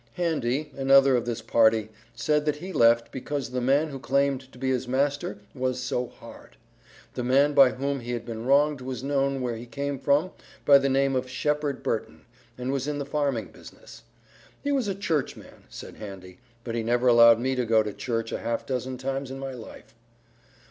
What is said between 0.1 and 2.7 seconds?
Handy, another of this party, said that